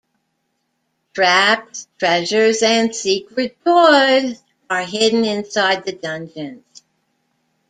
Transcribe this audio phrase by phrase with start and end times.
[1.13, 6.63] Traps, treasures and secret doors are hidden inside the dungeons.